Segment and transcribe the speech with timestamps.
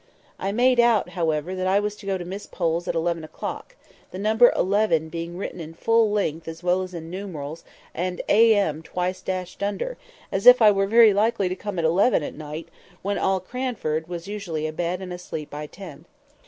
[0.39, 3.75] I made out, however, that I was to go to Miss Pole's at eleven o'clock;
[4.09, 8.81] the number eleven being written in full length as well as in numerals, and A.M.
[8.81, 9.99] twice dashed under,
[10.31, 12.69] as if I were very likely to come at eleven at night,
[13.03, 16.05] when all Cranford was usually abed and asleep by ten.